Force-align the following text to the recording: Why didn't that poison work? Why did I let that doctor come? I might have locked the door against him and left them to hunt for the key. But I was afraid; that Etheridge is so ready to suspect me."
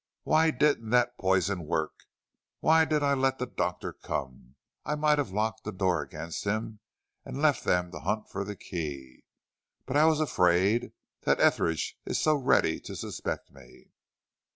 Why 0.23 0.49
didn't 0.49 0.89
that 0.89 1.19
poison 1.19 1.67
work? 1.67 1.93
Why 2.59 2.85
did 2.85 3.03
I 3.03 3.13
let 3.13 3.37
that 3.37 3.55
doctor 3.55 3.93
come? 3.93 4.55
I 4.83 4.95
might 4.95 5.19
have 5.19 5.29
locked 5.29 5.63
the 5.63 5.71
door 5.71 6.01
against 6.01 6.43
him 6.43 6.79
and 7.23 7.39
left 7.39 7.63
them 7.65 7.91
to 7.91 7.99
hunt 7.99 8.27
for 8.27 8.43
the 8.43 8.55
key. 8.55 9.25
But 9.85 9.97
I 9.97 10.05
was 10.05 10.19
afraid; 10.19 10.93
that 11.25 11.39
Etheridge 11.39 11.99
is 12.03 12.19
so 12.19 12.33
ready 12.33 12.79
to 12.79 12.95
suspect 12.95 13.51
me." 13.51 13.91